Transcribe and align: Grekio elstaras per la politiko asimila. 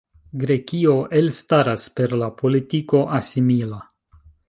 Grekio 0.43 0.95
elstaras 1.19 1.87
per 2.01 2.17
la 2.25 2.33
politiko 2.43 3.07
asimila. 3.23 3.83